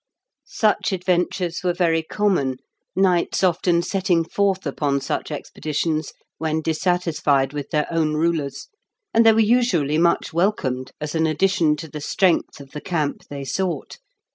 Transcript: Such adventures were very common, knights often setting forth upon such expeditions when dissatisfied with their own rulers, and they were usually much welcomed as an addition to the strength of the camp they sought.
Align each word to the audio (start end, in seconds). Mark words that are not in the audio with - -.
Such 0.47 0.93
adventures 0.93 1.61
were 1.63 1.75
very 1.75 2.01
common, 2.01 2.57
knights 2.95 3.43
often 3.43 3.83
setting 3.83 4.23
forth 4.25 4.65
upon 4.65 4.99
such 4.99 5.29
expeditions 5.29 6.11
when 6.39 6.61
dissatisfied 6.63 7.53
with 7.53 7.69
their 7.69 7.85
own 7.93 8.15
rulers, 8.15 8.67
and 9.13 9.23
they 9.23 9.31
were 9.31 9.39
usually 9.41 9.99
much 9.99 10.33
welcomed 10.33 10.91
as 10.99 11.13
an 11.13 11.27
addition 11.27 11.75
to 11.75 11.87
the 11.87 12.01
strength 12.01 12.59
of 12.59 12.71
the 12.71 12.81
camp 12.81 13.25
they 13.29 13.43
sought. 13.45 13.99